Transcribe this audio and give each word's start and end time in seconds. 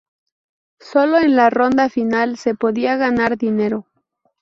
Sólo 0.79 1.19
en 1.19 1.35
la 1.35 1.51
ronda 1.51 1.87
final 1.87 2.35
se 2.37 2.55
podía 2.55 2.95
ganar 2.97 3.37
dinero. 3.37 3.85